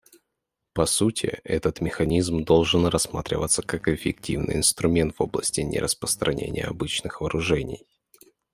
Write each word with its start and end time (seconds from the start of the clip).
По 0.73 0.87
сути, 0.87 1.27
этот 1.43 1.79
механизм 1.79 2.43
должен 2.43 2.87
рассматриваться 2.87 3.61
как 3.61 3.87
эффективный 3.87 4.55
инструмент 4.55 5.13
в 5.15 5.21
области 5.21 5.61
нераспространения 5.61 6.63
обычных 6.63 7.21
вооружений. 7.21 7.85